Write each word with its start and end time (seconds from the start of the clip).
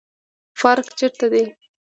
پارک 0.59 0.87
چیرته 0.97 1.27
دی؟ 1.31 1.43